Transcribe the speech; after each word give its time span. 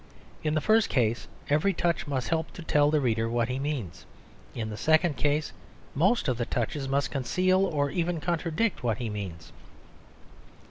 In 0.43 0.55
the 0.55 0.61
first 0.61 0.89
case, 0.89 1.27
every 1.47 1.73
touch 1.75 2.07
must 2.07 2.29
help 2.29 2.49
to 2.53 2.63
tell 2.63 2.89
the 2.89 2.99
reader 2.99 3.29
what 3.29 3.49
he 3.49 3.59
means; 3.59 4.07
in 4.55 4.71
the 4.71 4.75
second 4.75 5.15
case, 5.15 5.53
most 5.93 6.27
of 6.27 6.39
the 6.39 6.45
touches 6.47 6.87
must 6.89 7.11
conceal 7.11 7.67
or 7.67 7.91
even 7.91 8.19
contradict 8.19 8.81
what 8.81 8.97
he 8.97 9.11
means. 9.11 9.51